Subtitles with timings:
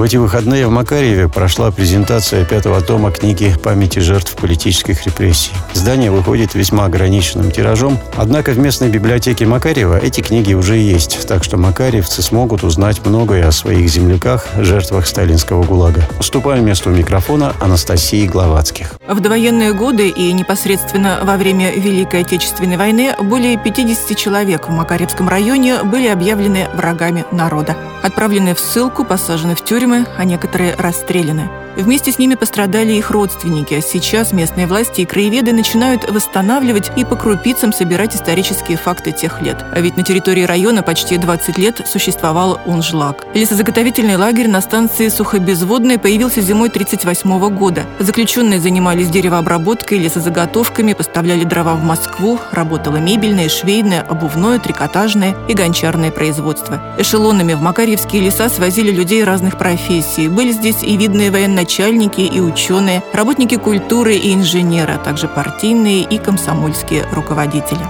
[0.00, 5.52] В эти выходные в Макарьеве прошла презентация пятого тома книги «Памяти жертв политических репрессий».
[5.74, 11.44] Издание выходит весьма ограниченным тиражом, однако в местной библиотеке Макарьева эти книги уже есть, так
[11.44, 16.08] что макарьевцы смогут узнать многое о своих земляках, жертвах сталинского ГУЛАГа.
[16.18, 18.94] Уступаю месту микрофона Анастасии Гловацких.
[19.06, 25.28] В довоенные годы и непосредственно во время Великой Отечественной войны более 50 человек в Макарьевском
[25.28, 27.76] районе были объявлены врагами народа.
[28.02, 31.48] Отправлены в ссылку, посажены в тюрьмы, а некоторые расстреляны.
[31.76, 33.80] Вместе с ними пострадали их родственники.
[33.80, 39.64] Сейчас местные власти и краеведы начинают восстанавливать и по крупицам собирать исторические факты тех лет.
[39.72, 43.24] А ведь на территории района почти 20 лет существовал Унжлак.
[43.34, 47.84] Лесозаготовительный лагерь на станции Сухобезводной появился зимой 1938 года.
[47.98, 56.10] Заключенные занимались деревообработкой, лесозаготовками, поставляли дрова в Москву, работало мебельное, швейное, обувное, трикотажное и гончарное
[56.10, 56.80] производство.
[56.98, 59.79] Эшелонами в Макарьевские леса свозили людей разных профессий.
[60.28, 66.02] Были здесь и видные военные начальники и ученые, работники культуры и инженеры, а также партийные
[66.02, 67.80] и комсомольские руководители.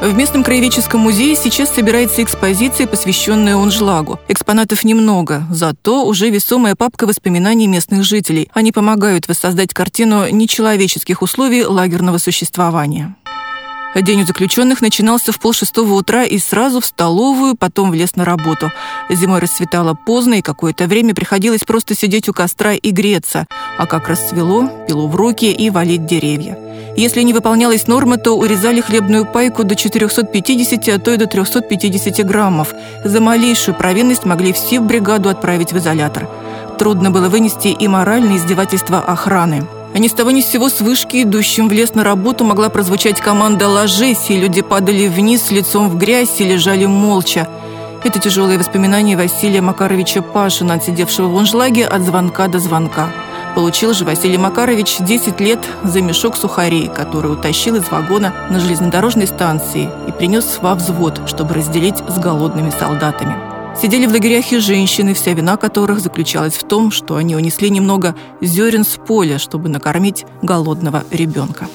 [0.00, 4.20] В местном краеведческом музее сейчас собирается экспозиция, посвященная Унжлагу.
[4.28, 8.50] Экспонатов немного, зато уже весомая папка воспоминаний местных жителей.
[8.52, 13.16] Они помогают воссоздать картину нечеловеческих условий лагерного существования.
[14.02, 18.26] День у заключенных начинался в полшестого утра и сразу в столовую, потом в лес на
[18.26, 18.70] работу.
[19.08, 23.46] Зимой расцветало поздно, и какое-то время приходилось просто сидеть у костра и греться.
[23.78, 26.58] А как расцвело, пилу в руки и валить деревья.
[26.94, 32.26] Если не выполнялась норма, то урезали хлебную пайку до 450, а то и до 350
[32.26, 32.74] граммов.
[33.02, 36.28] За малейшую провинность могли все в бригаду отправить в изолятор.
[36.78, 39.66] Трудно было вынести и моральное издевательство охраны.
[39.96, 42.68] А ни с того ни с сего с вышки, идущим в лес на работу, могла
[42.68, 47.48] прозвучать команда «Ложись», и люди падали вниз лицом в грязь и лежали молча.
[48.04, 53.08] Это тяжелые воспоминания Василия Макаровича Пашина, отсидевшего в аншлаге от звонка до звонка.
[53.54, 59.26] Получил же Василий Макарович 10 лет за мешок сухарей, который утащил из вагона на железнодорожной
[59.26, 63.55] станции и принес во взвод, чтобы разделить с голодными солдатами.
[63.80, 68.16] Сидели в лагерях и женщины, вся вина которых заключалась в том, что они унесли немного
[68.40, 71.68] зерен с поля, чтобы накормить голодного ребенка.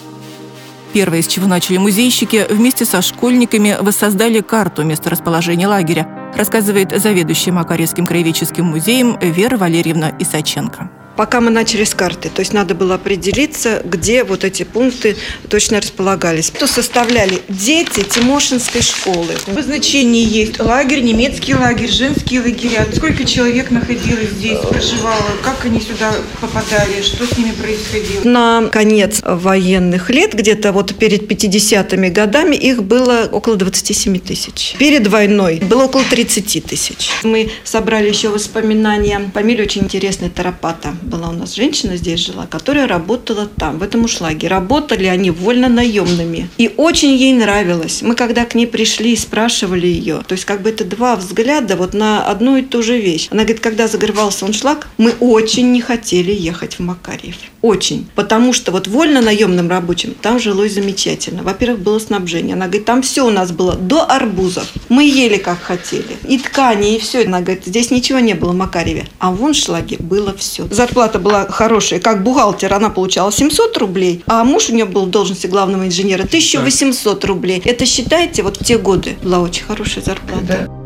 [0.93, 8.07] Первое, с чего начали музейщики, вместе со школьниками воссоздали карту месторасположения лагеря, рассказывает заведующий Макаревским
[8.07, 12.29] краеведческим музеем Вера Валерьевна Исаченко пока мы начали с карты.
[12.29, 15.15] То есть надо было определиться, где вот эти пункты
[15.49, 16.49] точно располагались.
[16.51, 19.33] То составляли дети Тимошинской школы.
[19.47, 20.59] Обозначение есть.
[20.59, 22.87] Лагерь, немецкий лагерь, женские лагеря.
[22.95, 25.25] Сколько человек находилось здесь, проживало?
[25.43, 27.01] Как они сюда попадали?
[27.01, 28.23] Что с ними происходило?
[28.23, 34.75] На конец военных лет, где-то вот перед 50-ми годами, их было около 27 тысяч.
[34.77, 37.11] Перед войной было около 30 тысяч.
[37.23, 39.31] Мы собрали еще воспоминания.
[39.33, 44.03] Фамилия очень интересная, Тарапата была у нас женщина здесь жила, которая работала там, в этом
[44.03, 44.47] ушлаге.
[44.47, 46.49] Работали они вольно наемными.
[46.57, 48.01] И очень ей нравилось.
[48.01, 51.75] Мы когда к ней пришли и спрашивали ее, то есть как бы это два взгляда
[51.75, 53.27] вот на одну и ту же вещь.
[53.31, 57.35] Она говорит, когда загоревался шлаг, мы очень не хотели ехать в Макарьев.
[57.61, 58.07] Очень.
[58.15, 61.43] Потому что вот вольно наемным рабочим там жилось замечательно.
[61.43, 62.55] Во-первых, было снабжение.
[62.55, 64.71] Она говорит, там все у нас было до арбузов.
[64.89, 66.17] Мы ели как хотели.
[66.27, 67.23] И ткани, и все.
[67.25, 69.07] Она говорит, здесь ничего не было в Макареве.
[69.19, 70.67] А в Уншлаге было все.
[70.91, 72.01] Зарплата была хорошая.
[72.01, 76.23] Как бухгалтер она получала 700 рублей, а муж у нее был в должности главного инженера
[76.23, 77.61] 1800 рублей.
[77.63, 80.67] Это считайте, вот в те годы была очень хорошая зарплата.
[80.67, 80.80] Да.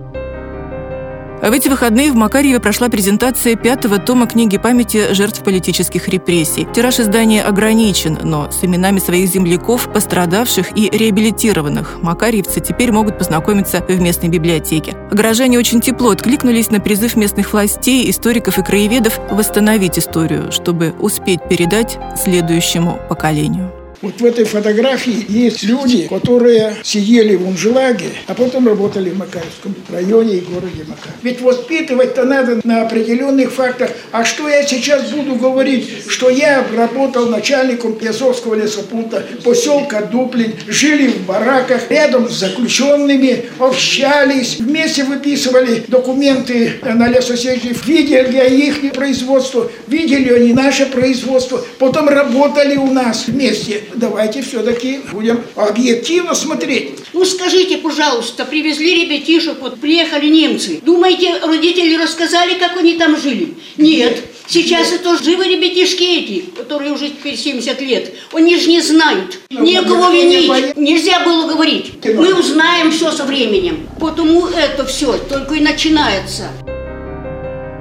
[1.46, 6.68] В эти выходные в Макарьеве прошла презентация пятого тома книги памяти жертв политических репрессий.
[6.74, 13.86] Тираж издания ограничен, но с именами своих земляков, пострадавших и реабилитированных, макарьевцы теперь могут познакомиться
[13.88, 14.98] в местной библиотеке.
[15.12, 21.48] Горожане очень тепло откликнулись на призыв местных властей, историков и краеведов восстановить историю, чтобы успеть
[21.48, 23.85] передать следующему поколению.
[24.06, 29.74] Вот в этой фотографии есть люди, которые сидели в Унжелаге, а потом работали в Макаревском
[29.92, 31.12] районе и городе Макар.
[31.24, 33.90] Ведь воспитывать-то надо на определенных фактах.
[34.12, 41.08] А что я сейчас буду говорить, что я работал начальником Пьясовского лесопункта поселка Дуплин, жили
[41.08, 50.32] в бараках, рядом с заключенными, общались, вместе выписывали документы на лесосети, видели их производство, видели
[50.32, 56.92] они наше производство, потом работали у нас вместе давайте все-таки будем объективно смотреть.
[57.14, 60.80] Ну скажите, пожалуйста, привезли ребятишек, вот приехали немцы.
[60.84, 63.56] Думаете, родители рассказали, как они там жили?
[63.78, 64.24] Нет.
[64.48, 68.14] Сейчас это живы ребятишки эти, которые уже теперь 70 лет.
[68.32, 69.40] Они же не знают.
[69.50, 70.78] Ну, Некого винить.
[70.78, 71.94] Нельзя было говорить.
[72.04, 73.88] Мы узнаем все со временем.
[74.00, 76.50] Потому это все только и начинается.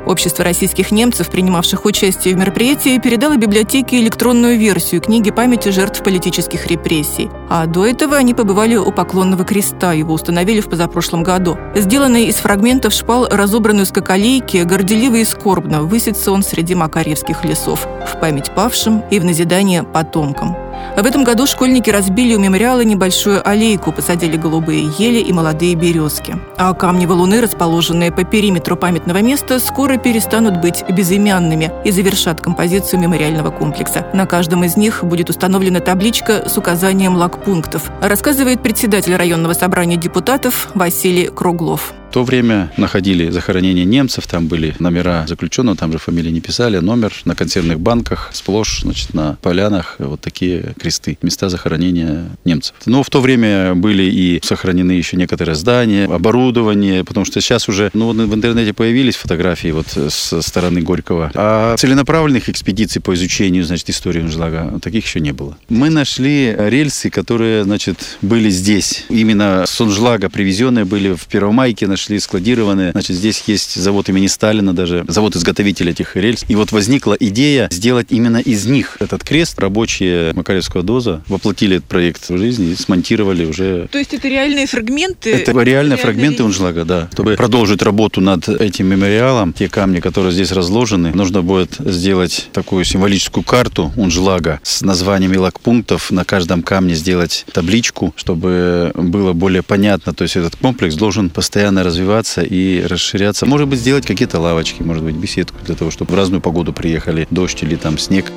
[0.07, 6.67] Общество российских немцев, принимавших участие в мероприятии, передало библиотеке электронную версию книги памяти жертв политических
[6.67, 7.31] репрессий.
[7.49, 11.57] А до этого они побывали у Поклонного креста, его установили в позапрошлом году.
[11.75, 18.21] Сделанный из фрагментов шпал, разобранную скакалейки, горделиво и скорбно высится он среди макарьевских лесов, в
[18.21, 20.64] память павшим и в назидание потомкам.
[20.97, 26.37] В этом году школьники разбили у мемориала небольшую аллейку, посадили голубые ели и молодые березки.
[26.57, 33.01] А камни валуны, расположенные по периметру памятного места, скоро перестанут быть безымянными и завершат композицию
[33.01, 34.07] мемориального комплекса.
[34.15, 40.69] На каждом из них будет установлена табличка с указанием лагпунктов, рассказывает председатель районного собрания депутатов
[40.75, 46.41] Василий Круглов то время находили захоронения немцев, там были номера заключенного, там же фамилии не
[46.41, 52.77] писали, номер на консервных банках, сплошь, значит, на полянах вот такие кресты, места захоронения немцев.
[52.87, 57.91] Но в то время были и сохранены еще некоторые здания, оборудование, потому что сейчас уже,
[57.95, 63.91] ну, в интернете появились фотографии вот со стороны Горького, а целенаправленных экспедиций по изучению, значит,
[63.91, 65.57] истории Унжлага, таких еще не было.
[65.69, 69.05] Мы нашли рельсы, которые, значит, были здесь.
[69.09, 72.93] Именно с Унжлага привезенные были в Первомайке, нашли шли складированные.
[72.93, 76.45] Значит, здесь есть завод имени Сталина даже, завод-изготовитель этих рельс.
[76.49, 79.59] И вот возникла идея сделать именно из них этот крест.
[79.59, 83.89] Рабочие Макаревского доза воплотили этот проект в жизнь и смонтировали уже.
[83.91, 85.33] То есть это реальные фрагменты?
[85.33, 87.09] Это реальные фрагменты Унжлага, да.
[87.13, 92.85] Чтобы продолжить работу над этим мемориалом, те камни, которые здесь разложены, нужно будет сделать такую
[92.85, 100.13] символическую карту Унжлага с названиями лагпунктов, на каждом камне сделать табличку, чтобы было более понятно.
[100.13, 103.47] То есть этот комплекс должен постоянно развиваться развиваться и расширяться.
[103.47, 107.29] Может быть, сделать какие-то лавочки, может быть, беседку для того, чтобы в разную погоду приехали,
[107.31, 108.33] дождь или там снег.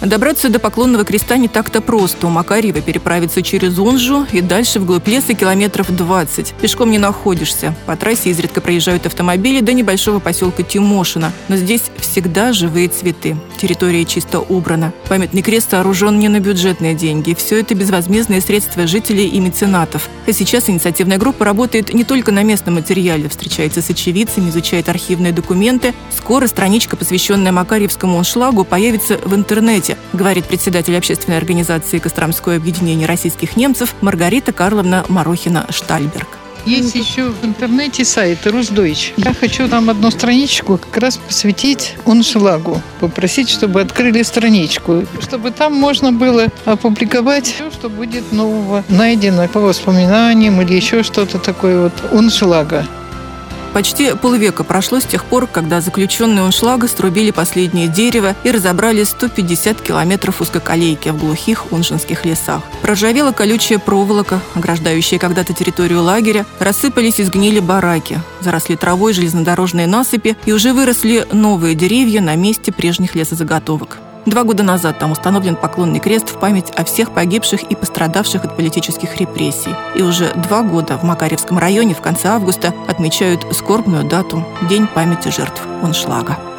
[0.00, 2.26] Добраться до Поклонного креста не так-то просто.
[2.26, 6.54] У Макарьева переправиться через Унжу и дальше вглубь леса километров 20.
[6.54, 7.74] Пешком не находишься.
[7.84, 11.32] По трассе изредка проезжают автомобили до небольшого поселка Тимошина.
[11.48, 13.36] Но здесь всегда живые цветы.
[13.60, 14.94] Территория чисто убрана.
[15.06, 17.34] Памятный крест сооружен не на бюджетные деньги.
[17.34, 20.08] Все это безвозмездные средства жителей и меценатов.
[20.26, 25.32] А сейчас инициативная группа работает не только на местном материале, встречается с очевидцами, изучает архивные
[25.32, 25.92] документы.
[26.16, 33.06] Скоро страничка, посвященная Макарьевскому аншлагу, появится в интернете области, говорит председатель общественной организации «Костромское объединение
[33.06, 36.28] российских немцев» Маргарита Карловна Марохина-Штальберг.
[36.66, 39.14] Есть еще в интернете сайт Русдойч.
[39.16, 42.82] Я хочу там одну страничку как раз посвятить Уншлагу.
[43.00, 45.06] Попросить, чтобы открыли страничку.
[45.22, 51.38] Чтобы там можно было опубликовать все, что будет нового найдено по воспоминаниям или еще что-то
[51.38, 52.86] такое вот Уншлага.
[53.72, 59.80] Почти полвека прошло с тех пор, когда заключенные Уншлага струбили последнее дерево и разобрали 150
[59.80, 62.62] километров узкоколейки в глухих уншинских лесах.
[62.82, 70.36] Проржавела колючая проволока, ограждающая когда-то территорию лагеря, рассыпались и сгнили бараки, заросли травой железнодорожные насыпи
[70.46, 73.98] и уже выросли новые деревья на месте прежних лесозаготовок.
[74.26, 78.56] Два года назад там установлен поклонный крест в память о всех погибших и пострадавших от
[78.56, 79.74] политических репрессий.
[79.94, 85.28] И уже два года в Макаревском районе в конце августа отмечают скорбную дату– День памяти
[85.28, 86.49] жертв Уншлага.